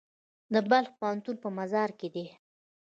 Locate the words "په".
1.43-1.49